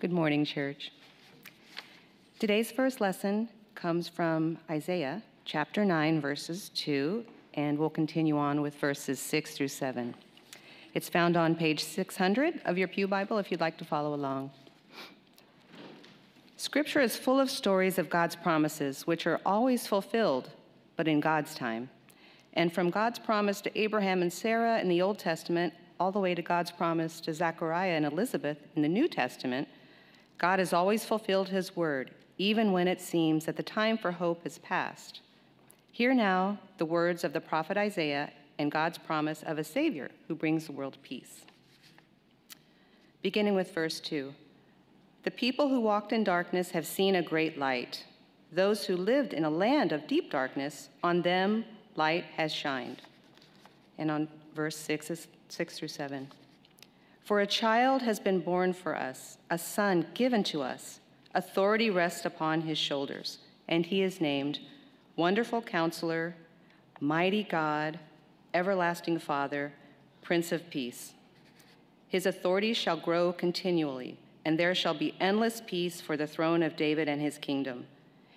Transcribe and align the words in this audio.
Good 0.00 0.12
morning, 0.12 0.46
church. 0.46 0.92
Today's 2.38 2.72
first 2.72 3.02
lesson 3.02 3.50
comes 3.74 4.08
from 4.08 4.56
Isaiah 4.70 5.22
chapter 5.44 5.84
9, 5.84 6.22
verses 6.22 6.70
2, 6.70 7.22
and 7.52 7.78
we'll 7.78 7.90
continue 7.90 8.38
on 8.38 8.62
with 8.62 8.74
verses 8.76 9.20
6 9.20 9.52
through 9.52 9.68
7. 9.68 10.14
It's 10.94 11.10
found 11.10 11.36
on 11.36 11.54
page 11.54 11.84
600 11.84 12.62
of 12.64 12.78
your 12.78 12.88
Pew 12.88 13.06
Bible 13.08 13.36
if 13.36 13.50
you'd 13.50 13.60
like 13.60 13.76
to 13.76 13.84
follow 13.84 14.14
along. 14.14 14.52
Scripture 16.56 17.02
is 17.02 17.16
full 17.16 17.38
of 17.38 17.50
stories 17.50 17.98
of 17.98 18.08
God's 18.08 18.36
promises, 18.36 19.06
which 19.06 19.26
are 19.26 19.42
always 19.44 19.86
fulfilled, 19.86 20.48
but 20.96 21.08
in 21.08 21.20
God's 21.20 21.54
time. 21.54 21.90
And 22.54 22.72
from 22.72 22.88
God's 22.88 23.18
promise 23.18 23.60
to 23.60 23.78
Abraham 23.78 24.22
and 24.22 24.32
Sarah 24.32 24.80
in 24.80 24.88
the 24.88 25.02
Old 25.02 25.18
Testament, 25.18 25.74
all 26.00 26.10
the 26.10 26.20
way 26.20 26.34
to 26.34 26.40
God's 26.40 26.70
promise 26.70 27.20
to 27.20 27.34
Zechariah 27.34 27.96
and 27.96 28.06
Elizabeth 28.06 28.56
in 28.74 28.80
the 28.80 28.88
New 28.88 29.06
Testament, 29.06 29.68
God 30.40 30.58
has 30.58 30.72
always 30.72 31.04
fulfilled 31.04 31.50
his 31.50 31.76
word, 31.76 32.12
even 32.38 32.72
when 32.72 32.88
it 32.88 32.98
seems 32.98 33.44
that 33.44 33.58
the 33.58 33.62
time 33.62 33.98
for 33.98 34.10
hope 34.10 34.42
has 34.44 34.56
passed. 34.56 35.20
Hear 35.92 36.14
now 36.14 36.58
the 36.78 36.86
words 36.86 37.24
of 37.24 37.34
the 37.34 37.42
prophet 37.42 37.76
Isaiah 37.76 38.32
and 38.58 38.72
God's 38.72 38.96
promise 38.96 39.42
of 39.42 39.58
a 39.58 39.64
Savior 39.64 40.10
who 40.28 40.34
brings 40.34 40.64
the 40.64 40.72
world 40.72 40.96
peace. 41.02 41.44
Beginning 43.20 43.54
with 43.54 43.74
verse 43.74 44.00
2 44.00 44.32
The 45.24 45.30
people 45.30 45.68
who 45.68 45.78
walked 45.78 46.10
in 46.10 46.24
darkness 46.24 46.70
have 46.70 46.86
seen 46.86 47.16
a 47.16 47.22
great 47.22 47.58
light. 47.58 48.02
Those 48.50 48.86
who 48.86 48.96
lived 48.96 49.34
in 49.34 49.44
a 49.44 49.50
land 49.50 49.92
of 49.92 50.06
deep 50.06 50.30
darkness, 50.30 50.88
on 51.04 51.20
them 51.20 51.66
light 51.96 52.24
has 52.38 52.50
shined. 52.50 53.02
And 53.98 54.10
on 54.10 54.26
verse 54.54 54.76
6, 54.76 55.28
6 55.50 55.78
through 55.78 55.88
7. 55.88 56.28
For 57.24 57.40
a 57.40 57.46
child 57.46 58.02
has 58.02 58.18
been 58.18 58.40
born 58.40 58.72
for 58.72 58.96
us, 58.96 59.38
a 59.50 59.58
son 59.58 60.06
given 60.14 60.42
to 60.44 60.62
us. 60.62 61.00
Authority 61.34 61.90
rests 61.90 62.24
upon 62.24 62.62
his 62.62 62.78
shoulders, 62.78 63.38
and 63.68 63.86
he 63.86 64.02
is 64.02 64.20
named 64.20 64.58
Wonderful 65.16 65.62
Counselor, 65.62 66.34
Mighty 67.00 67.44
God, 67.44 67.98
Everlasting 68.52 69.18
Father, 69.18 69.72
Prince 70.22 70.50
of 70.50 70.68
Peace. 70.70 71.14
His 72.08 72.26
authority 72.26 72.72
shall 72.72 72.96
grow 72.96 73.32
continually, 73.32 74.18
and 74.44 74.58
there 74.58 74.74
shall 74.74 74.94
be 74.94 75.14
endless 75.20 75.62
peace 75.64 76.00
for 76.00 76.16
the 76.16 76.26
throne 76.26 76.62
of 76.62 76.74
David 76.74 77.08
and 77.08 77.20
his 77.20 77.38
kingdom. 77.38 77.86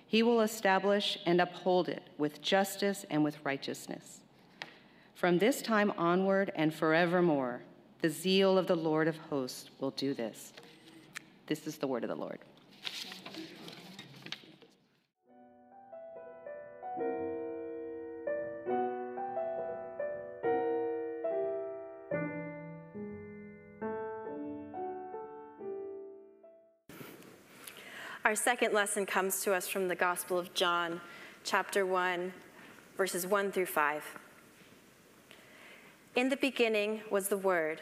He 0.05 0.21
will 0.21 0.41
establish 0.41 1.17
and 1.25 1.41
uphold 1.41 1.89
it 1.89 2.03
with 2.19 2.43
justice 2.43 3.05
and 3.09 3.23
with 3.23 3.43
righteousness. 3.43 4.19
From 5.15 5.39
this 5.39 5.63
time 5.63 5.91
onward 5.97 6.51
and 6.55 6.71
forevermore, 6.71 7.61
the 8.03 8.09
zeal 8.09 8.57
of 8.57 8.67
the 8.67 8.75
Lord 8.75 9.07
of 9.07 9.15
hosts 9.29 9.69
will 9.79 9.91
do 9.91 10.13
this. 10.13 10.51
This 11.47 11.65
is 11.65 11.77
the 11.77 11.87
word 11.87 12.03
of 12.03 12.09
the 12.09 12.15
Lord. 12.15 12.37
Our 28.25 28.35
second 28.35 28.73
lesson 28.73 29.05
comes 29.05 29.41
to 29.43 29.53
us 29.53 29.69
from 29.69 29.87
the 29.87 29.95
Gospel 29.95 30.37
of 30.37 30.53
John, 30.53 30.99
chapter 31.45 31.85
1, 31.85 32.33
verses 32.97 33.25
1 33.25 33.53
through 33.53 33.67
5. 33.67 34.03
In 36.15 36.27
the 36.27 36.37
beginning 36.37 37.01
was 37.09 37.29
the 37.29 37.37
Word, 37.37 37.81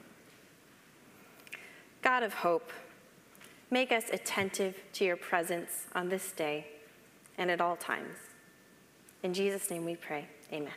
God 2.01 2.23
of 2.23 2.33
hope, 2.33 2.71
make 3.69 3.91
us 3.91 4.05
attentive 4.11 4.75
to 4.93 5.05
your 5.05 5.15
presence 5.15 5.85
on 5.93 6.09
this 6.09 6.31
day 6.31 6.65
and 7.37 7.51
at 7.51 7.61
all 7.61 7.75
times. 7.75 8.17
In 9.21 9.33
Jesus' 9.33 9.69
name 9.69 9.85
we 9.85 9.95
pray. 9.95 10.25
Amen. 10.51 10.73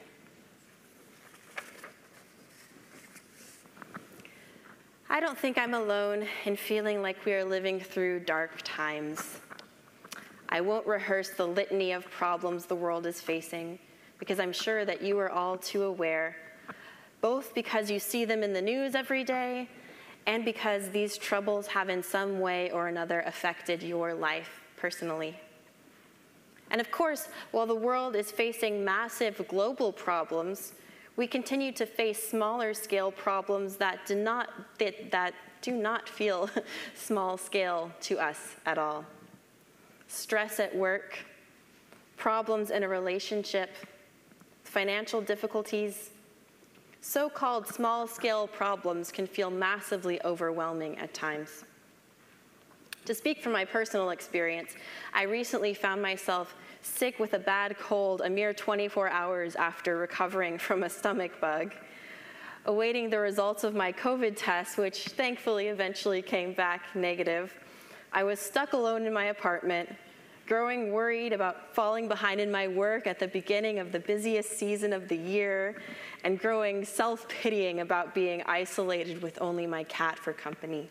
I 5.09 5.21
don't 5.21 5.39
think 5.39 5.57
I'm 5.57 5.75
alone 5.75 6.27
in 6.45 6.57
feeling 6.57 7.01
like 7.01 7.25
we 7.25 7.33
are 7.33 7.45
living 7.45 7.81
through 7.81 8.21
dark 8.21 8.61
times. 8.63 9.39
I 10.51 10.61
won't 10.61 10.87
rehearse 10.87 11.31
the 11.31 11.47
litany 11.47 11.93
of 11.93 12.11
problems 12.11 12.67
the 12.67 12.75
world 12.75 13.07
is 13.07 13.21
facing 13.21 13.79
because 14.19 14.39
I'm 14.39 14.53
sure 14.53 14.85
that 14.85 15.03
you 15.03 15.19
are 15.19 15.31
all 15.31 15.57
too 15.57 15.85
aware, 15.85 16.37
both 17.21 17.55
because 17.55 17.91
you 17.91 17.99
see 17.99 18.25
them 18.25 18.43
in 18.43 18.53
the 18.53 18.61
news 18.61 18.95
every 18.95 19.25
day 19.25 19.69
and 20.27 20.45
because 20.45 20.91
these 20.91 21.17
troubles 21.17 21.67
have 21.67 21.89
in 21.89 22.03
some 22.03 22.41
way 22.41 22.71
or 22.71 22.89
another 22.89 23.21
affected 23.27 23.83
your 23.83 24.15
life 24.15 24.63
personally. 24.77 25.39
And 26.71 26.81
of 26.81 26.91
course, 26.91 27.29
while 27.51 27.67
the 27.67 27.75
world 27.75 28.17
is 28.17 28.31
facing 28.31 28.85
massive 28.85 29.47
global 29.49 29.93
problems, 29.93 30.73
we 31.17 31.27
continue 31.27 31.73
to 31.73 31.87
face 31.87 32.29
smaller 32.29 32.75
scale 32.75 33.13
problems 33.13 33.77
that 33.77 34.07
do 34.07 34.17
not, 34.17 34.49
that, 34.79 35.11
that 35.13 35.35
do 35.63 35.73
not 35.73 36.09
feel 36.09 36.51
small 36.95 37.37
scale 37.37 37.93
to 38.01 38.19
us 38.19 38.57
at 38.67 38.79
all. 38.79 39.05
Stress 40.09 40.59
at 40.59 40.75
work, 40.75 41.19
problems 42.17 42.71
in 42.71 42.83
a 42.83 42.89
relationship, 42.89 43.71
financial 44.65 45.21
difficulties, 45.21 46.11
so 47.05 47.29
called 47.29 47.69
small 47.69 48.07
scale 48.07 48.47
problems 48.47 49.13
can 49.13 49.27
feel 49.27 49.51
massively 49.51 50.19
overwhelming 50.25 50.97
at 50.97 51.13
times. 51.13 51.65
To 53.05 53.15
speak 53.15 53.43
from 53.43 53.53
my 53.53 53.67
personal 53.67 54.09
experience, 54.09 54.75
I 55.13 55.25
recently 55.25 55.75
found 55.75 56.01
myself 56.01 56.55
sick 56.81 57.19
with 57.19 57.35
a 57.35 57.39
bad 57.39 57.79
cold 57.79 58.23
a 58.23 58.31
mere 58.31 58.55
24 58.55 59.11
hours 59.11 59.55
after 59.55 59.99
recovering 59.99 60.57
from 60.57 60.83
a 60.83 60.89
stomach 60.89 61.39
bug, 61.43 61.75
awaiting 62.65 63.11
the 63.11 63.19
results 63.19 63.65
of 63.65 63.75
my 63.75 63.93
COVID 63.93 64.33
test, 64.35 64.79
which 64.79 65.09
thankfully 65.09 65.69
eventually 65.69 66.23
came 66.23 66.55
back 66.55 66.85
negative. 66.95 67.53
I 68.15 68.25
was 68.25 68.41
stuck 68.41 68.73
alone 68.73 69.05
in 69.05 69.13
my 69.13 69.27
apartment, 69.27 69.91
growing 70.47 70.93
worried 70.93 71.33
about 71.33 71.75
falling 71.75 72.09
behind 72.09 72.41
in 72.41 72.51
my 72.51 72.69
work 72.69 73.07
at 73.07 73.19
the 73.19 73.29
beginning 73.29 73.79
of 73.79 73.93
the 73.93 74.01
busiest 74.01 74.59
season 74.59 74.93
of 74.93 75.09
the 75.09 75.17
year, 75.17 75.77
and 76.25 76.39
growing 76.39 76.85
self 76.85 77.29
pitying 77.29 77.81
about 77.81 78.15
being 78.15 78.43
isolated 78.47 79.23
with 79.23 79.41
only 79.41 79.67
my 79.67 79.85
cat 79.85 80.19
for 80.19 80.33
company. 80.33 80.89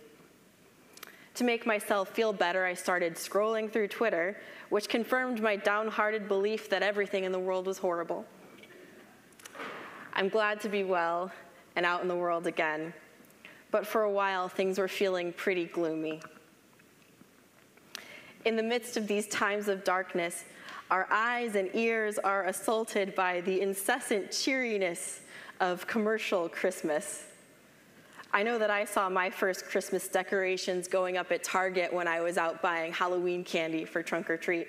To 1.36 1.44
make 1.44 1.66
myself 1.66 2.10
feel 2.10 2.32
better, 2.32 2.66
I 2.66 2.76
started 2.76 3.16
scrolling 3.16 3.72
through 3.72 3.88
Twitter, 3.88 4.38
which 4.70 4.88
confirmed 4.88 5.42
my 5.42 5.56
downhearted 5.56 6.28
belief 6.28 6.70
that 6.70 6.84
everything 6.84 7.24
in 7.24 7.32
the 7.32 7.40
world 7.40 7.66
was 7.66 7.80
horrible. 7.80 8.26
I'm 10.14 10.30
glad 10.30 10.62
to 10.62 10.70
be 10.70 10.84
well 10.84 11.32
and 11.76 11.86
out 11.86 12.02
in 12.04 12.08
the 12.08 12.16
world 12.16 12.46
again, 12.46 12.94
but 13.72 13.88
for 13.88 14.04
a 14.04 14.12
while 14.12 14.48
things 14.48 14.78
were 14.78 14.88
feeling 14.88 15.34
pretty 15.34 15.66
gloomy. 15.66 16.22
In 18.46 18.58
the 18.58 18.64
midst 18.64 18.98
of 18.98 19.08
these 19.08 19.28
times 19.28 19.70
of 19.70 19.86
darkness, 19.86 20.44
our 20.92 21.08
eyes 21.10 21.56
and 21.56 21.70
ears 21.74 22.18
are 22.20 22.44
assaulted 22.46 23.16
by 23.16 23.40
the 23.42 23.62
incessant 23.62 24.32
cheeriness 24.32 25.22
of 25.62 25.88
commercial 25.88 26.50
Christmas. 26.50 27.24
I 28.34 28.44
know 28.44 28.58
that 28.58 28.70
I 28.70 28.84
saw 28.84 29.10
my 29.10 29.30
first 29.30 29.66
Christmas 29.66 30.10
decorations 30.10 30.90
going 30.90 31.16
up 31.18 31.32
at 31.32 31.44
Target 31.44 31.94
when 31.94 32.08
I 32.08 32.20
was 32.20 32.38
out 32.38 32.62
buying 32.62 32.92
Halloween 32.92 33.46
candy 33.46 33.86
for 33.86 34.04
trunk 34.04 34.30
or 34.30 34.36
treat. 34.36 34.68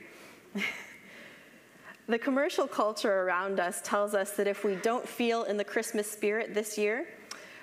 the 2.07 2.19
commercial 2.19 2.69
culture 2.69 3.23
around 3.23 3.59
us 3.59 3.81
tells 3.83 4.15
us 4.15 4.33
that 4.33 4.47
if 4.47 4.63
we 4.65 4.77
don't 4.77 5.09
feel 5.09 5.45
in 5.45 5.57
the 5.57 5.65
Christmas 5.65 6.09
spirit 6.09 6.55
this 6.55 6.79
year, 6.79 7.07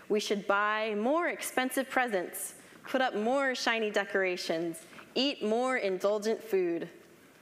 we 0.10 0.20
should 0.20 0.46
buy 0.46 0.94
more 0.98 1.30
expensive 1.30 1.90
presents, 1.90 2.56
put 2.86 3.00
up 3.00 3.16
more 3.16 3.56
shiny 3.56 3.90
decorations, 3.90 4.80
eat 5.16 5.44
more 5.44 5.78
indulgent 5.78 6.44
food. 6.44 6.90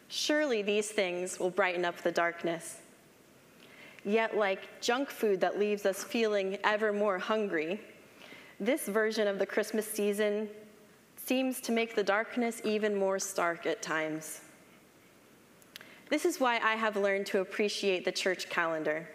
Surely 0.07 0.61
these 0.61 0.89
things 0.89 1.39
will 1.39 1.49
brighten 1.49 1.85
up 1.85 2.01
the 2.01 2.11
darkness. 2.11 2.77
Yet, 4.03 4.37
like 4.37 4.81
junk 4.81 5.09
food 5.09 5.41
that 5.41 5.59
leaves 5.59 5.85
us 5.85 6.03
feeling 6.03 6.57
ever 6.63 6.93
more 6.93 7.19
hungry, 7.19 7.81
this 8.59 8.87
version 8.87 9.27
of 9.27 9.39
the 9.39 9.45
Christmas 9.45 9.87
season 9.87 10.49
seems 11.17 11.61
to 11.61 11.71
make 11.71 11.95
the 11.95 12.03
darkness 12.03 12.61
even 12.63 12.95
more 12.95 13.19
stark 13.19 13.65
at 13.65 13.81
times. 13.81 14.41
This 16.09 16.25
is 16.25 16.39
why 16.39 16.59
I 16.63 16.75
have 16.75 16.97
learned 16.97 17.27
to 17.27 17.41
appreciate 17.41 18.03
the 18.03 18.11
church 18.11 18.49
calendar. 18.49 19.07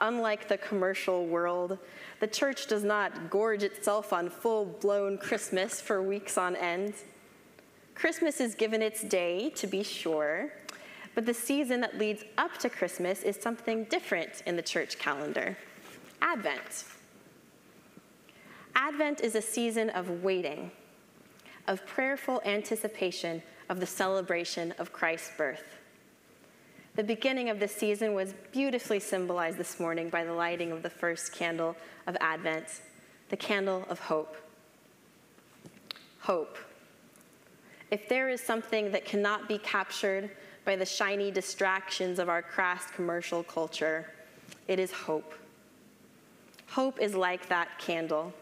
Unlike 0.00 0.48
the 0.48 0.58
commercial 0.58 1.26
world, 1.26 1.78
the 2.20 2.26
church 2.26 2.66
does 2.66 2.82
not 2.82 3.30
gorge 3.30 3.62
itself 3.62 4.12
on 4.12 4.28
full 4.28 4.64
blown 4.64 5.18
Christmas 5.18 5.80
for 5.80 6.02
weeks 6.02 6.36
on 6.36 6.56
end. 6.56 6.94
Christmas 8.00 8.40
is 8.40 8.54
given 8.54 8.80
its 8.80 9.02
day, 9.02 9.50
to 9.50 9.66
be 9.66 9.82
sure, 9.82 10.50
but 11.14 11.26
the 11.26 11.34
season 11.34 11.82
that 11.82 11.98
leads 11.98 12.24
up 12.38 12.56
to 12.56 12.70
Christmas 12.70 13.22
is 13.22 13.36
something 13.36 13.84
different 13.84 14.42
in 14.46 14.56
the 14.56 14.62
church 14.62 14.98
calendar 14.98 15.54
Advent. 16.22 16.84
Advent 18.74 19.20
is 19.20 19.34
a 19.34 19.42
season 19.42 19.90
of 19.90 20.22
waiting, 20.22 20.70
of 21.68 21.84
prayerful 21.84 22.40
anticipation 22.46 23.42
of 23.68 23.80
the 23.80 23.86
celebration 23.86 24.72
of 24.78 24.94
Christ's 24.94 25.32
birth. 25.36 25.76
The 26.96 27.04
beginning 27.04 27.50
of 27.50 27.60
the 27.60 27.68
season 27.68 28.14
was 28.14 28.32
beautifully 28.50 29.00
symbolized 29.00 29.58
this 29.58 29.78
morning 29.78 30.08
by 30.08 30.24
the 30.24 30.32
lighting 30.32 30.72
of 30.72 30.82
the 30.82 30.88
first 30.88 31.34
candle 31.34 31.76
of 32.06 32.16
Advent, 32.22 32.80
the 33.28 33.36
candle 33.36 33.84
of 33.90 33.98
hope. 34.00 34.36
Hope. 36.20 36.56
If 37.90 38.08
there 38.08 38.28
is 38.28 38.40
something 38.40 38.92
that 38.92 39.04
cannot 39.04 39.48
be 39.48 39.58
captured 39.58 40.30
by 40.64 40.76
the 40.76 40.86
shiny 40.86 41.30
distractions 41.30 42.18
of 42.18 42.28
our 42.28 42.42
crass 42.42 42.90
commercial 42.90 43.42
culture, 43.42 44.10
it 44.68 44.78
is 44.78 44.92
hope. 44.92 45.34
Hope 46.68 47.00
is 47.00 47.14
like 47.16 47.48
that 47.48 47.78
candle, 47.78 48.32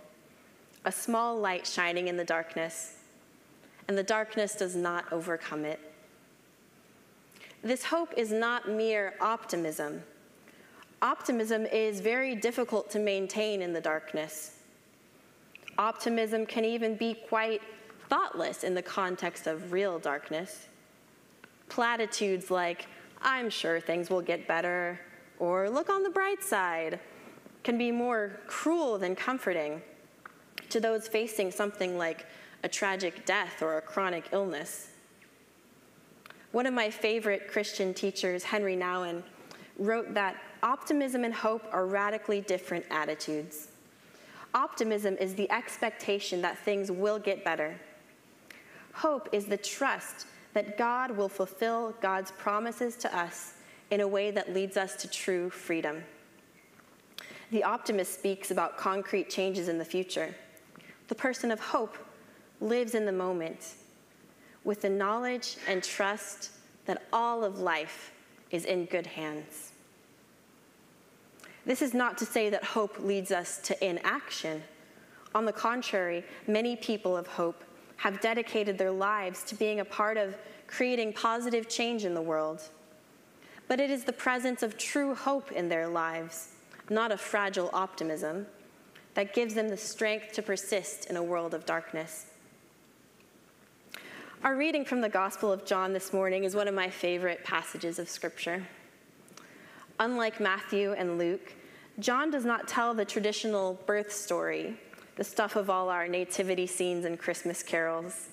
a 0.85 0.93
small 0.93 1.39
light 1.39 1.67
shining 1.67 2.09
in 2.09 2.17
the 2.19 2.25
darkness, 2.25 2.97
and 3.89 3.97
the 3.97 4.03
darkness 4.03 4.55
does 4.55 4.77
not 4.77 5.11
overcome 5.11 5.65
it. 5.65 5.81
This 7.63 7.85
hope 7.85 8.13
is 8.17 8.31
not 8.31 8.69
mere 8.69 9.15
optimism. 9.21 10.03
Optimism 11.01 11.65
is 11.67 12.01
very 12.01 12.35
difficult 12.35 12.91
to 12.91 12.99
maintain 12.99 13.63
in 13.63 13.73
the 13.73 13.81
darkness. 13.81 14.57
Optimism 15.79 16.45
can 16.45 16.65
even 16.65 16.97
be 16.97 17.15
quite 17.15 17.63
thoughtless 18.09 18.65
in 18.65 18.75
the 18.75 18.83
context 18.83 19.47
of 19.47 19.73
real 19.73 19.99
darkness. 19.99 20.69
Platitudes 21.69 22.51
like, 22.51 22.87
I'm 23.21 23.51
sure 23.51 23.81
things 23.81 24.11
will 24.11 24.23
get 24.23 24.49
better, 24.49 25.01
or 25.39 25.69
look 25.69 25.91
on 25.91 26.03
the 26.03 26.11
bright 26.11 26.43
side, 26.43 27.01
can 27.65 27.77
be 27.77 27.91
more 27.93 28.41
cruel 28.47 28.99
than 28.99 29.15
comforting 29.15 29.83
to 30.71 30.81
those 30.81 31.09
facing 31.09 31.51
something 31.51 31.99
like 31.99 32.27
a 32.65 32.69
tragic 32.69 33.25
death 33.27 33.63
or 33.63 33.79
a 33.79 33.81
chronic 33.81 34.25
illness. 34.33 34.89
One 36.53 36.67
of 36.67 36.73
my 36.73 36.91
favorite 36.91 37.49
Christian 37.49 37.93
teachers, 37.93 38.43
Henri 38.43 38.77
Nouwen, 38.77 39.23
wrote 39.79 40.15
that 40.15 40.37
optimism 40.63 41.25
and 41.25 41.35
hope 41.35 41.63
are 41.73 41.87
radically 41.87 42.41
different 42.41 42.85
attitudes. 42.91 43.69
Optimism 44.55 45.17
is 45.19 45.35
the 45.35 45.51
expectation 45.51 46.41
that 46.43 46.59
things 46.59 46.91
will 46.91 47.19
get 47.19 47.45
better. 47.45 47.79
Hope 48.99 49.29
is 49.31 49.45
the 49.45 49.57
trust 49.57 50.27
that 50.55 50.77
God 50.77 51.13
will 51.13 51.29
fulfill 51.29 51.95
God's 52.01 52.33
promises 52.33 52.97
to 52.97 53.17
us 53.17 53.55
in 53.93 54.01
a 54.01 54.09
way 54.09 54.33
that 54.33 54.53
leads 54.53 54.77
us 54.77 54.97
to 54.97 55.09
true 55.09 55.51
freedom. 55.51 56.03
The 57.53 57.63
optimist 57.63 58.13
speaks 58.13 58.51
about 58.51 58.77
concrete 58.77 59.31
changes 59.31 59.69
in 59.69 59.79
the 59.79 59.85
future. 59.85 60.35
The 61.07 61.15
person 61.15 61.53
of 61.53 61.61
hope 61.61 61.97
lives 62.61 62.97
in 62.97 63.07
the 63.07 63.13
moment 63.13 63.75
with 64.65 64.83
the 64.83 64.91
knowledge 64.91 65.59
and 65.69 65.81
trust 65.81 66.51
that 66.87 67.07
all 67.13 67.45
of 67.45 67.61
life 67.61 68.11
is 68.51 68.65
in 68.65 68.87
good 68.87 69.07
hands. 69.07 69.71
This 71.65 71.83
is 71.83 71.95
not 71.95 72.19
to 72.19 72.27
say 72.27 72.51
that 72.51 72.65
hope 72.65 72.99
leads 72.99 73.31
us 73.31 73.59
to 73.59 73.87
inaction. 73.87 74.61
On 75.37 75.45
the 75.45 75.53
contrary, 75.53 76.25
many 76.49 76.75
people 76.75 77.17
of 77.17 77.29
hope 77.29 77.63
have 77.99 78.21
dedicated 78.21 78.79
their 78.79 78.91
lives 78.91 79.43
to 79.43 79.55
being 79.55 79.81
a 79.81 79.85
part 79.85 80.17
of 80.17 80.37
creating 80.67 81.13
positive 81.13 81.69
change 81.69 82.05
in 82.05 82.15
the 82.15 82.23
world. 82.23 82.63
But 83.67 83.81
it 83.81 83.91
is 83.91 84.05
the 84.05 84.13
presence 84.13 84.63
of 84.63 84.79
true 84.79 85.15
hope 85.15 85.53
in 85.53 85.69
their 85.69 85.87
lives, 85.89 86.55
not 86.89 87.13
a 87.13 87.19
fragile 87.19 87.71
optimism, 87.73 88.47
that 89.15 89.35
gives 89.35 89.55
them 89.55 89.69
the 89.69 89.77
strength 89.77 90.33
to 90.33 90.43
persist 90.43 91.07
in 91.07 91.17
a 91.17 91.23
world 91.23 91.55
of 91.55 91.67
darkness. 91.67 92.27
Our 94.45 94.55
reading 94.55 94.85
from 94.85 95.01
the 95.01 95.09
Gospel 95.09 95.53
of 95.53 95.67
John 95.67 95.93
this 95.93 96.13
morning 96.13 96.45
is 96.45 96.55
one 96.55 96.69
of 96.69 96.75
my 96.75 96.89
favorite 96.89 97.43
passages 97.43 97.99
of 97.99 98.09
Scripture. 98.09 98.65
Unlike 99.99 100.39
Matthew 100.39 100.93
and 100.93 101.19
Luke, 101.19 101.53
John 101.99 102.31
does 102.31 102.45
not 102.45 102.69
tell 102.69 102.95
the 102.95 103.05
traditional 103.05 103.75
birth 103.87 104.13
story 104.13 104.79
the 105.19 105.25
stuff 105.25 105.57
of 105.57 105.69
all 105.69 105.89
our 105.89 106.07
nativity 106.07 106.67
scenes 106.67 107.05
and 107.05 107.19
Christmas 107.19 107.61
carols. 107.61 108.29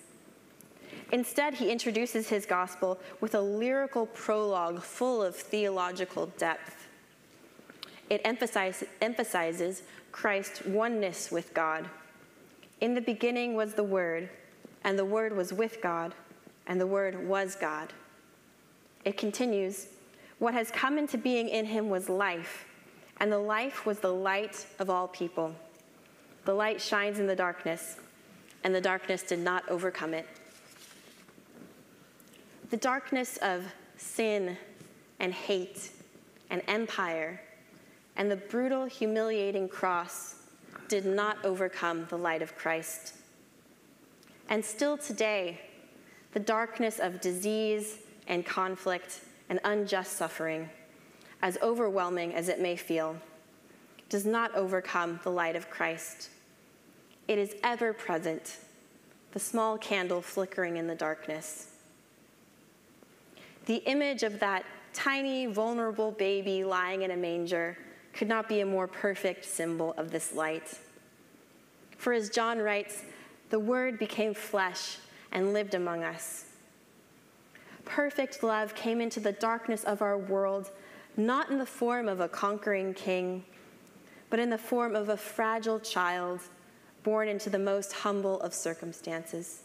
Instead, 1.11 1.55
he 1.55 1.71
introduces 1.71 2.29
his 2.29 2.45
gospel 2.45 2.99
with 3.21 3.33
a 3.33 3.41
lyrical 3.41 4.05
prologue 4.05 4.81
full 4.81 5.23
of 5.23 5.35
theological 5.35 6.27
depth. 6.37 6.87
It 8.11 8.21
emphasizes, 8.23 8.87
emphasizes 9.01 9.81
Christ's 10.11 10.63
oneness 10.65 11.31
with 11.31 11.55
God. 11.55 11.89
In 12.81 12.93
the 12.93 13.01
beginning 13.01 13.55
was 13.55 13.73
the 13.73 13.83
Word, 13.83 14.29
and 14.83 14.97
the 14.97 15.05
Word 15.05 15.35
was 15.35 15.51
with 15.51 15.81
God, 15.81 16.13
and 16.67 16.79
the 16.79 16.85
Word 16.85 17.27
was 17.27 17.55
God. 17.55 17.93
It 19.05 19.17
continues 19.17 19.87
What 20.37 20.53
has 20.53 20.69
come 20.69 20.99
into 20.99 21.17
being 21.17 21.49
in 21.49 21.65
him 21.65 21.89
was 21.89 22.09
life, 22.09 22.65
and 23.19 23.31
the 23.31 23.39
life 23.39 23.87
was 23.87 23.99
the 23.99 24.13
light 24.13 24.67
of 24.77 24.91
all 24.91 25.07
people. 25.07 25.55
The 26.45 26.53
light 26.53 26.79
shines 26.79 27.19
in 27.19 27.27
the 27.27 27.35
darkness, 27.35 27.97
and 28.63 28.73
the 28.73 28.81
darkness 28.81 29.23
did 29.23 29.39
not 29.39 29.67
overcome 29.67 30.13
it. 30.13 30.27
The 32.69 32.77
darkness 32.77 33.37
of 33.37 33.63
sin 33.97 34.57
and 35.19 35.33
hate 35.33 35.91
and 36.49 36.61
empire 36.67 37.41
and 38.15 38.31
the 38.31 38.35
brutal, 38.35 38.85
humiliating 38.85 39.67
cross 39.67 40.35
did 40.87 41.05
not 41.05 41.43
overcome 41.43 42.05
the 42.09 42.17
light 42.17 42.41
of 42.41 42.55
Christ. 42.55 43.15
And 44.49 44.63
still 44.63 44.97
today, 44.97 45.59
the 46.33 46.39
darkness 46.39 46.99
of 46.99 47.21
disease 47.21 47.97
and 48.27 48.45
conflict 48.45 49.21
and 49.49 49.59
unjust 49.63 50.13
suffering, 50.13 50.69
as 51.41 51.57
overwhelming 51.61 52.33
as 52.33 52.49
it 52.49 52.59
may 52.59 52.75
feel, 52.75 53.17
does 54.09 54.25
not 54.25 54.53
overcome 54.55 55.19
the 55.23 55.31
light 55.31 55.55
of 55.55 55.69
Christ. 55.69 56.29
It 57.27 57.39
is 57.39 57.55
ever 57.63 57.91
present, 57.91 58.57
the 59.31 59.39
small 59.39 59.77
candle 59.77 60.21
flickering 60.21 60.77
in 60.77 60.85
the 60.85 60.95
darkness. 60.95 61.71
The 63.65 63.77
image 63.85 64.21
of 64.21 64.39
that 64.39 64.63
tiny, 64.93 65.47
vulnerable 65.47 66.11
baby 66.11 66.63
lying 66.63 67.01
in 67.01 67.11
a 67.11 67.17
manger 67.17 67.77
could 68.13 68.27
not 68.27 68.47
be 68.47 68.61
a 68.61 68.65
more 68.65 68.87
perfect 68.87 69.43
symbol 69.43 69.93
of 69.97 70.11
this 70.11 70.33
light. 70.33 70.77
For 71.97 72.13
as 72.13 72.29
John 72.29 72.59
writes, 72.59 73.03
the 73.49 73.59
Word 73.59 73.97
became 73.97 74.33
flesh 74.33 74.97
and 75.31 75.51
lived 75.51 75.73
among 75.73 76.03
us. 76.03 76.45
Perfect 77.85 78.43
love 78.43 78.75
came 78.75 79.01
into 79.01 79.19
the 79.19 79.31
darkness 79.31 79.83
of 79.83 80.01
our 80.01 80.17
world, 80.17 80.71
not 81.17 81.49
in 81.49 81.57
the 81.57 81.65
form 81.65 82.07
of 82.07 82.19
a 82.19 82.29
conquering 82.29 82.93
king, 82.93 83.43
but 84.29 84.39
in 84.39 84.49
the 84.49 84.57
form 84.57 84.95
of 84.95 85.09
a 85.09 85.17
fragile 85.17 85.79
child 85.79 86.41
born 87.05 87.29
into 87.29 87.49
the 87.49 87.59
most 87.59 87.93
humble 87.93 88.41
of 88.41 88.53
circumstances. 88.53 89.61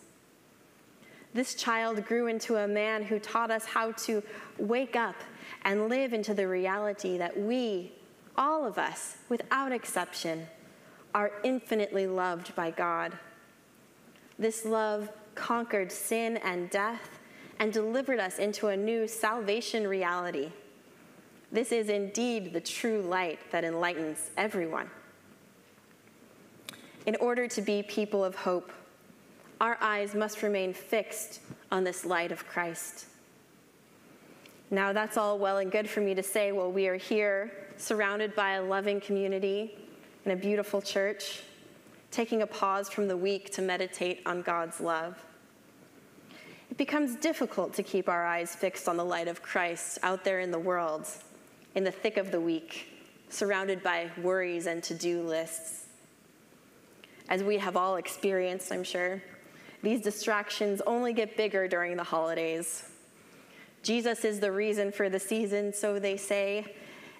This 1.32 1.54
child 1.54 2.04
grew 2.04 2.26
into 2.26 2.56
a 2.56 2.68
man 2.68 3.02
who 3.02 3.18
taught 3.18 3.50
us 3.50 3.64
how 3.64 3.92
to 3.92 4.22
wake 4.58 4.94
up 4.94 5.16
and 5.64 5.88
live 5.88 6.12
into 6.12 6.34
the 6.34 6.46
reality 6.46 7.18
that 7.18 7.36
we, 7.36 7.92
all 8.36 8.66
of 8.66 8.78
us, 8.78 9.16
without 9.28 9.72
exception, 9.72 10.46
are 11.14 11.32
infinitely 11.42 12.06
loved 12.06 12.54
by 12.54 12.70
God. 12.70 13.16
This 14.38 14.64
love 14.64 15.10
conquered 15.34 15.90
sin 15.90 16.36
and 16.38 16.68
death 16.70 17.18
and 17.58 17.72
delivered 17.72 18.20
us 18.20 18.38
into 18.38 18.68
a 18.68 18.76
new 18.76 19.08
salvation 19.08 19.86
reality. 19.86 20.50
This 21.50 21.72
is 21.72 21.88
indeed 21.88 22.52
the 22.52 22.60
true 22.60 23.00
light 23.02 23.38
that 23.50 23.64
enlightens 23.64 24.30
everyone. 24.36 24.90
In 27.06 27.16
order 27.16 27.48
to 27.48 27.62
be 27.62 27.82
people 27.82 28.24
of 28.24 28.34
hope, 28.34 28.72
our 29.60 29.76
eyes 29.80 30.14
must 30.14 30.42
remain 30.42 30.72
fixed 30.72 31.40
on 31.70 31.84
this 31.84 32.04
light 32.04 32.32
of 32.32 32.46
Christ. 32.46 33.06
Now, 34.70 34.92
that's 34.92 35.16
all 35.16 35.38
well 35.38 35.58
and 35.58 35.72
good 35.72 35.88
for 35.88 36.00
me 36.00 36.14
to 36.14 36.22
say 36.22 36.52
while 36.52 36.70
we 36.70 36.86
are 36.88 36.96
here, 36.96 37.52
surrounded 37.76 38.34
by 38.34 38.52
a 38.52 38.62
loving 38.62 39.00
community 39.00 39.76
and 40.24 40.32
a 40.32 40.36
beautiful 40.36 40.80
church. 40.80 41.42
taking 42.10 42.42
a 42.42 42.46
pause 42.46 42.88
from 42.88 43.08
the 43.08 43.16
week 43.16 43.52
to 43.52 43.62
meditate 43.62 44.20
on 44.26 44.42
God's 44.42 44.80
love. 44.80 45.16
It 46.70 46.76
becomes 46.76 47.16
difficult 47.16 47.74
to 47.74 47.82
keep 47.82 48.08
our 48.08 48.24
eyes 48.24 48.54
fixed 48.54 48.88
on 48.88 48.96
the 48.96 49.04
light 49.04 49.28
of 49.28 49.42
Christ 49.42 49.98
out 50.02 50.24
there 50.24 50.40
in 50.40 50.50
the 50.50 50.58
world, 50.58 51.06
in 51.74 51.84
the 51.84 51.90
thick 51.90 52.16
of 52.16 52.30
the 52.30 52.40
week, 52.40 52.88
surrounded 53.28 53.82
by 53.82 54.10
worries 54.22 54.66
and 54.66 54.82
to 54.84 54.94
do 54.94 55.22
lists. 55.22 55.86
As 57.30 57.44
we 57.44 57.58
have 57.58 57.76
all 57.76 57.96
experienced, 57.96 58.72
I'm 58.72 58.84
sure, 58.84 59.22
these 59.82 60.02
distractions 60.02 60.82
only 60.86 61.12
get 61.12 61.36
bigger 61.36 61.68
during 61.68 61.96
the 61.96 62.04
holidays. 62.04 62.84
Jesus 63.82 64.24
is 64.24 64.40
the 64.40 64.52
reason 64.52 64.92
for 64.92 65.08
the 65.08 65.18
season, 65.18 65.72
so 65.72 65.98
they 65.98 66.16
say, 66.16 66.74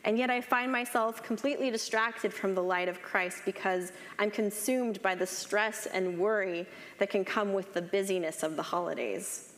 and 0.05 0.19
yet 0.19 0.29
I 0.29 0.41
find 0.41 0.73
myself 0.73 1.23
completely 1.23 1.71
distracted 1.71 2.35
from 2.35 2.55
the 2.55 2.63
light 2.63 2.89
of 2.89 3.03
Christ 3.03 3.43
because 3.45 3.93
I'm 4.19 4.31
consumed 4.31 5.01
by 5.01 5.15
the 5.15 5.27
stress 5.27 5.87
and 5.87 6.19
worry 6.19 6.67
that 6.99 7.11
can 7.11 7.25
come 7.25 7.53
with 7.53 7.73
the 7.73 7.83
busyness 7.83 8.43
of 8.43 8.57
the 8.57 8.63
holidays. 8.63 9.53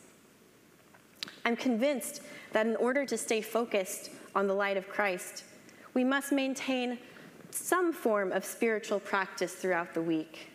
I'm 1.45 1.55
convinced 1.55 2.21
that 2.51 2.67
in 2.67 2.75
order 2.75 3.05
to 3.05 3.17
stay 3.17 3.41
focused 3.41 4.11
on 4.35 4.47
the 4.47 4.53
light 4.53 4.77
of 4.77 4.87
Christ, 4.87 5.45
we 5.93 6.03
must 6.03 6.31
maintain 6.31 6.99
some 7.53 7.93
form 7.93 8.31
of 8.31 8.43
spiritual 8.43 8.99
practice 8.99 9.53
throughout 9.53 9.93
the 9.93 10.01
week. 10.01 10.47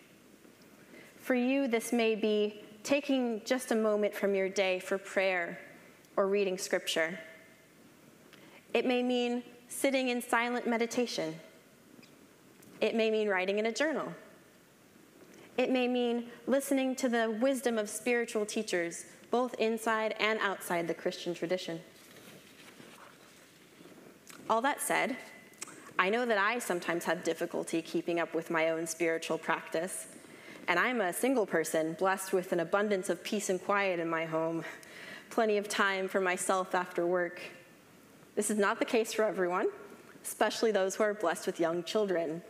For 1.21 1.35
you, 1.35 1.69
this 1.69 1.93
may 1.93 2.15
be 2.15 2.63
taking 2.83 3.43
just 3.45 3.71
a 3.71 3.75
moment 3.75 4.15
from 4.15 4.35
your 4.35 4.49
day 4.49 4.79
for 4.79 4.99
prayer 4.99 5.59
or 6.17 6.27
reading 6.27 6.59
scripture. 6.59 7.19
It 8.75 8.87
may 8.87 9.03
mean 9.03 9.43
sitting 9.69 10.09
in 10.09 10.23
silent 10.23 10.67
meditation. 10.67 11.35
It 12.81 12.95
may 12.95 13.11
mean 13.11 13.29
writing 13.29 13.59
in 13.59 13.67
a 13.67 13.73
journal. 13.73 14.13
It 15.57 15.71
may 15.71 15.89
mean 15.89 16.29
listening 16.47 16.95
to 16.97 17.09
the 17.09 17.37
wisdom 17.41 17.79
of 17.79 17.91
spiritual 17.91 18.47
teachers, 18.47 19.05
both 19.31 19.55
inside 19.55 20.15
and 20.21 20.39
outside 20.41 20.87
the 20.87 20.95
Christian 20.95 21.35
tradition. 21.35 21.81
All 24.49 24.63
that 24.63 24.81
said, 24.81 25.17
I 26.01 26.11
know 26.11 26.25
that 26.25 26.39
I 26.39 26.61
sometimes 26.61 27.05
have 27.07 27.25
difficulty 27.25 27.83
keeping 27.83 28.21
up 28.21 28.33
with 28.33 28.51
my 28.51 28.71
own 28.71 28.87
spiritual 28.87 29.37
practice, 29.37 30.07
and 30.69 30.79
I'm 30.79 31.01
a 31.01 31.13
single 31.13 31.45
person 31.45 31.97
blessed 31.99 32.33
with 32.33 32.53
an 32.53 32.61
abundance 32.61 33.09
of 33.09 33.25
peace 33.25 33.51
and 33.51 33.61
quiet 33.61 33.99
in 33.99 34.09
my 34.09 34.25
home, 34.25 34.65
plenty 35.29 35.57
of 35.57 35.69
time 35.69 36.07
for 36.07 36.21
myself 36.21 36.73
after 36.73 37.05
work. 37.05 37.41
This 38.37 38.49
is 38.49 38.59
not 38.59 38.79
the 38.79 38.85
case 38.85 39.13
for 39.13 39.25
everyone, 39.25 39.67
especially 40.23 40.71
those 40.71 40.95
who 40.95 41.03
are 41.03 41.15
blessed 41.15 41.47
with 41.47 41.59
young 41.59 41.83
children. 41.83 42.43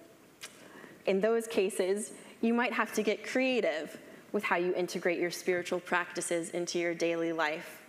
In 1.07 1.23
those 1.23 1.47
cases, 1.47 2.13
you 2.43 2.53
might 2.53 2.75
have 2.75 2.93
to 2.93 3.03
get 3.03 3.27
creative 3.27 3.97
with 4.31 4.45
how 4.45 4.57
you 4.57 4.75
integrate 4.75 5.19
your 5.19 5.31
spiritual 5.31 5.81
practices 5.81 6.51
into 6.51 6.79
your 6.79 6.93
daily 6.93 7.33
life. 7.33 7.81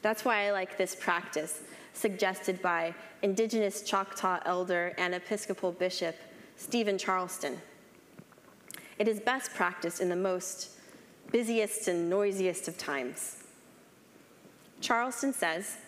That's 0.00 0.24
why 0.24 0.46
I 0.46 0.52
like 0.52 0.78
this 0.78 0.94
practice 0.94 1.60
suggested 1.94 2.60
by 2.60 2.94
Indigenous 3.22 3.82
Choctaw 3.82 4.40
elder 4.44 4.92
and 4.98 5.14
Episcopal 5.14 5.72
Bishop 5.72 6.14
Steven 6.56 6.98
Charleston. 6.98 7.58
It 8.98 9.08
is 9.08 9.20
best 9.20 9.54
practiced 9.54 10.00
in 10.00 10.08
the 10.08 10.16
most 10.16 10.70
busiest 11.32 11.88
and 11.88 12.10
noisiest 12.10 12.68
of 12.68 12.76
times. 12.76 13.44
Charleston 14.80 15.32
says, 15.32 15.78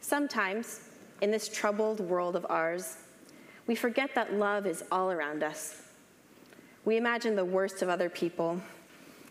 Sometimes, 0.00 0.88
in 1.20 1.30
this 1.30 1.48
troubled 1.48 2.00
world 2.00 2.34
of 2.34 2.46
ours, 2.48 2.96
we 3.66 3.74
forget 3.74 4.14
that 4.14 4.32
love 4.32 4.66
is 4.66 4.82
all 4.90 5.10
around 5.10 5.42
us. 5.42 5.82
We 6.84 6.96
imagine 6.96 7.36
the 7.36 7.44
worst 7.44 7.82
of 7.82 7.88
other 7.88 8.08
people 8.08 8.60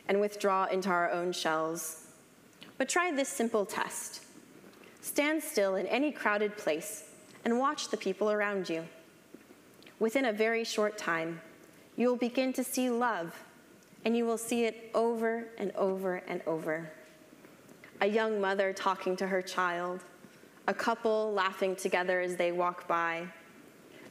and 0.08 0.20
withdraw 0.22 0.66
into 0.66 0.90
our 0.90 1.12
own 1.12 1.32
shells. 1.32 2.06
But 2.78 2.88
try 2.88 3.12
this 3.12 3.28
simple 3.28 3.66
test 3.66 4.22
stand 5.02 5.42
still 5.42 5.76
in 5.76 5.86
any 5.88 6.12
crowded 6.12 6.58
place 6.58 7.06
and 7.46 7.60
watch 7.60 7.90
the 7.90 7.98
people 7.98 8.32
around 8.32 8.70
you. 8.70 8.86
Within 10.00 10.26
a 10.26 10.34
very 10.34 10.64
short 10.64 10.98
time, 10.98 11.42
you 11.98 12.08
will 12.08 12.16
begin 12.16 12.54
to 12.54 12.64
see 12.64 12.90
love, 12.90 13.36
and 14.06 14.16
you 14.16 14.26
will 14.26 14.38
see 14.38 14.66
it 14.66 14.90
over 14.94 15.46
and 15.58 15.72
over 15.76 16.24
and 16.28 16.42
over. 16.48 16.90
A 18.02 18.08
young 18.08 18.40
mother 18.40 18.72
talking 18.72 19.18
to 19.18 19.28
her 19.28 19.42
child 19.42 20.04
a 20.70 20.74
couple 20.74 21.34
laughing 21.34 21.76
together 21.76 22.22
as 22.22 22.36
they 22.36 22.52
walk 22.52 22.88
by, 22.88 23.26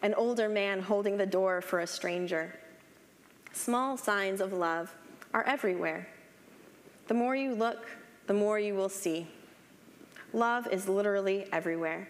an 0.02 0.12
older 0.14 0.48
man 0.48 0.80
holding 0.80 1.16
the 1.16 1.24
door 1.24 1.60
for 1.60 1.78
a 1.78 1.86
stranger. 1.86 2.52
Small 3.52 3.96
signs 3.96 4.40
of 4.40 4.52
love 4.52 4.92
are 5.32 5.44
everywhere. 5.44 6.08
The 7.06 7.14
more 7.14 7.36
you 7.36 7.54
look, 7.54 7.86
the 8.26 8.34
more 8.34 8.58
you 8.58 8.74
will 8.74 8.88
see. 8.88 9.28
Love 10.32 10.66
is 10.68 10.88
literally 10.88 11.46
everywhere. 11.52 12.08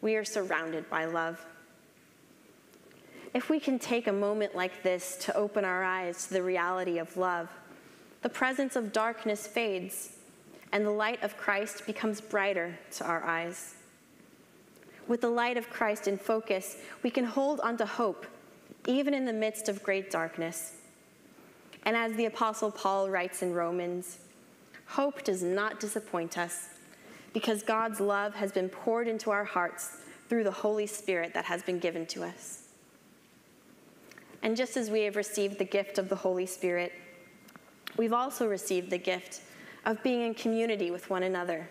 We 0.00 0.16
are 0.16 0.24
surrounded 0.24 0.88
by 0.88 1.06
love. 1.06 1.44
If 3.34 3.50
we 3.50 3.58
can 3.58 3.78
take 3.78 4.06
a 4.06 4.12
moment 4.12 4.54
like 4.54 4.82
this 4.82 5.16
to 5.22 5.36
open 5.36 5.64
our 5.64 5.82
eyes 5.82 6.26
to 6.26 6.34
the 6.34 6.42
reality 6.42 6.98
of 6.98 7.16
love, 7.16 7.48
the 8.22 8.28
presence 8.28 8.76
of 8.76 8.92
darkness 8.92 9.46
fades 9.46 10.12
and 10.72 10.86
the 10.86 10.90
light 10.90 11.22
of 11.22 11.36
Christ 11.36 11.86
becomes 11.86 12.20
brighter 12.20 12.78
to 12.92 13.04
our 13.04 13.22
eyes. 13.24 13.74
With 15.08 15.20
the 15.20 15.30
light 15.30 15.56
of 15.56 15.70
Christ 15.70 16.08
in 16.08 16.18
focus, 16.18 16.76
we 17.02 17.10
can 17.10 17.24
hold 17.24 17.60
on 17.60 17.76
to 17.78 17.86
hope, 17.86 18.26
even 18.86 19.14
in 19.14 19.24
the 19.24 19.32
midst 19.32 19.68
of 19.68 19.82
great 19.82 20.10
darkness. 20.10 20.74
And 21.84 21.96
as 21.96 22.14
the 22.14 22.26
Apostle 22.26 22.70
Paul 22.70 23.10
writes 23.10 23.42
in 23.42 23.52
Romans, 23.52 24.18
hope 24.86 25.22
does 25.24 25.42
not 25.42 25.78
disappoint 25.78 26.36
us 26.38 26.70
because 27.36 27.62
God's 27.62 28.00
love 28.00 28.34
has 28.34 28.50
been 28.50 28.70
poured 28.70 29.06
into 29.06 29.30
our 29.30 29.44
hearts 29.44 29.98
through 30.26 30.42
the 30.42 30.50
Holy 30.50 30.86
Spirit 30.86 31.34
that 31.34 31.44
has 31.44 31.62
been 31.62 31.78
given 31.78 32.06
to 32.06 32.24
us. 32.24 32.62
And 34.42 34.56
just 34.56 34.78
as 34.78 34.88
we 34.88 35.02
have 35.02 35.16
received 35.16 35.58
the 35.58 35.64
gift 35.66 35.98
of 35.98 36.08
the 36.08 36.16
Holy 36.16 36.46
Spirit, 36.46 36.94
we've 37.98 38.14
also 38.14 38.48
received 38.48 38.88
the 38.88 38.96
gift 38.96 39.42
of 39.84 40.02
being 40.02 40.22
in 40.22 40.32
community 40.32 40.90
with 40.90 41.10
one 41.10 41.24
another 41.24 41.68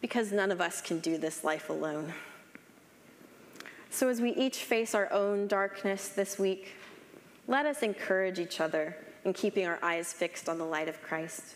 because 0.00 0.32
none 0.32 0.50
of 0.50 0.60
us 0.60 0.80
can 0.80 0.98
do 0.98 1.18
this 1.18 1.44
life 1.44 1.70
alone. 1.70 2.12
So, 3.90 4.08
as 4.08 4.20
we 4.20 4.30
each 4.30 4.64
face 4.64 4.92
our 4.92 5.08
own 5.12 5.46
darkness 5.46 6.08
this 6.08 6.36
week, 6.36 6.74
let 7.46 7.64
us 7.64 7.84
encourage 7.84 8.40
each 8.40 8.60
other 8.60 8.96
in 9.24 9.34
keeping 9.34 9.68
our 9.68 9.78
eyes 9.84 10.12
fixed 10.12 10.48
on 10.48 10.58
the 10.58 10.66
light 10.66 10.88
of 10.88 11.00
Christ. 11.00 11.54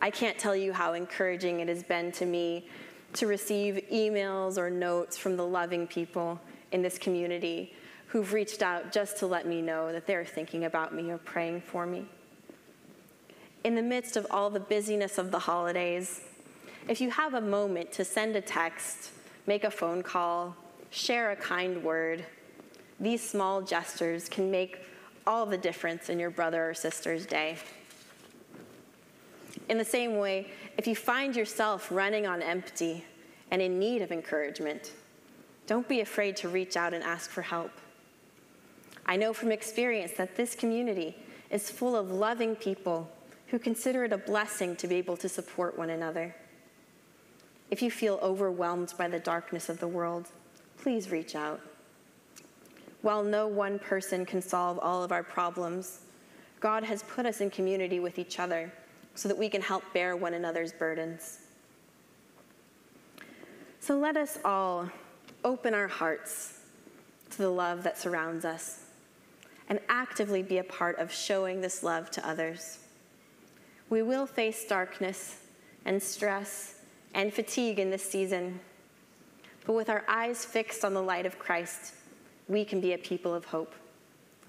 I 0.00 0.10
can't 0.10 0.38
tell 0.38 0.56
you 0.56 0.72
how 0.72 0.94
encouraging 0.94 1.60
it 1.60 1.68
has 1.68 1.82
been 1.82 2.10
to 2.12 2.26
me 2.26 2.66
to 3.14 3.26
receive 3.26 3.84
emails 3.92 4.56
or 4.56 4.70
notes 4.70 5.18
from 5.18 5.36
the 5.36 5.46
loving 5.46 5.86
people 5.86 6.40
in 6.72 6.82
this 6.82 6.98
community 6.98 7.74
who've 8.06 8.32
reached 8.32 8.62
out 8.62 8.92
just 8.92 9.18
to 9.18 9.26
let 9.26 9.46
me 9.46 9.60
know 9.60 9.92
that 9.92 10.06
they're 10.06 10.24
thinking 10.24 10.64
about 10.64 10.94
me 10.94 11.10
or 11.10 11.18
praying 11.18 11.60
for 11.60 11.86
me. 11.86 12.06
In 13.62 13.74
the 13.74 13.82
midst 13.82 14.16
of 14.16 14.26
all 14.30 14.48
the 14.48 14.60
busyness 14.60 15.18
of 15.18 15.30
the 15.30 15.38
holidays, 15.38 16.22
if 16.88 17.00
you 17.00 17.10
have 17.10 17.34
a 17.34 17.40
moment 17.40 17.92
to 17.92 18.04
send 18.04 18.34
a 18.36 18.40
text, 18.40 19.10
make 19.46 19.64
a 19.64 19.70
phone 19.70 20.02
call, 20.02 20.56
share 20.90 21.30
a 21.30 21.36
kind 21.36 21.84
word, 21.84 22.24
these 22.98 23.26
small 23.26 23.60
gestures 23.60 24.28
can 24.28 24.50
make 24.50 24.80
all 25.26 25.46
the 25.46 25.58
difference 25.58 26.08
in 26.08 26.18
your 26.18 26.30
brother 26.30 26.70
or 26.70 26.74
sister's 26.74 27.26
day. 27.26 27.58
In 29.70 29.78
the 29.78 29.84
same 29.84 30.18
way, 30.18 30.48
if 30.76 30.88
you 30.88 30.96
find 30.96 31.36
yourself 31.36 31.92
running 31.92 32.26
on 32.26 32.42
empty 32.42 33.04
and 33.52 33.62
in 33.62 33.78
need 33.78 34.02
of 34.02 34.10
encouragement, 34.10 34.90
don't 35.68 35.86
be 35.86 36.00
afraid 36.00 36.36
to 36.38 36.48
reach 36.48 36.76
out 36.76 36.92
and 36.92 37.04
ask 37.04 37.30
for 37.30 37.42
help. 37.42 37.70
I 39.06 39.16
know 39.16 39.32
from 39.32 39.52
experience 39.52 40.10
that 40.16 40.34
this 40.34 40.56
community 40.56 41.16
is 41.50 41.70
full 41.70 41.94
of 41.94 42.10
loving 42.10 42.56
people 42.56 43.08
who 43.46 43.60
consider 43.60 44.04
it 44.04 44.12
a 44.12 44.18
blessing 44.18 44.74
to 44.74 44.88
be 44.88 44.96
able 44.96 45.16
to 45.18 45.28
support 45.28 45.78
one 45.78 45.90
another. 45.90 46.34
If 47.70 47.80
you 47.80 47.92
feel 47.92 48.18
overwhelmed 48.22 48.94
by 48.98 49.06
the 49.06 49.20
darkness 49.20 49.68
of 49.68 49.78
the 49.78 49.86
world, 49.86 50.30
please 50.78 51.12
reach 51.12 51.36
out. 51.36 51.60
While 53.02 53.22
no 53.22 53.46
one 53.46 53.78
person 53.78 54.26
can 54.26 54.42
solve 54.42 54.80
all 54.80 55.04
of 55.04 55.12
our 55.12 55.22
problems, 55.22 56.00
God 56.58 56.82
has 56.82 57.04
put 57.04 57.24
us 57.24 57.40
in 57.40 57.50
community 57.50 58.00
with 58.00 58.18
each 58.18 58.40
other 58.40 58.72
so 59.14 59.28
that 59.28 59.36
we 59.36 59.48
can 59.48 59.60
help 59.60 59.84
bear 59.92 60.16
one 60.16 60.34
another's 60.34 60.72
burdens. 60.72 61.40
So 63.80 63.98
let 63.98 64.16
us 64.16 64.38
all 64.44 64.88
open 65.44 65.74
our 65.74 65.88
hearts 65.88 66.58
to 67.30 67.38
the 67.38 67.50
love 67.50 67.82
that 67.82 67.98
surrounds 67.98 68.44
us 68.44 68.84
and 69.68 69.80
actively 69.88 70.42
be 70.42 70.58
a 70.58 70.64
part 70.64 70.98
of 70.98 71.12
showing 71.12 71.60
this 71.60 71.82
love 71.82 72.10
to 72.10 72.28
others. 72.28 72.78
We 73.88 74.02
will 74.02 74.26
face 74.26 74.64
darkness 74.64 75.38
and 75.84 76.02
stress 76.02 76.80
and 77.14 77.32
fatigue 77.32 77.78
in 77.78 77.90
this 77.90 78.02
season. 78.02 78.60
But 79.64 79.74
with 79.74 79.88
our 79.88 80.04
eyes 80.08 80.44
fixed 80.44 80.84
on 80.84 80.94
the 80.94 81.02
light 81.02 81.26
of 81.26 81.38
Christ, 81.38 81.94
we 82.48 82.64
can 82.64 82.80
be 82.80 82.92
a 82.92 82.98
people 82.98 83.34
of 83.34 83.44
hope. 83.46 83.74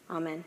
Amen. 0.10 0.44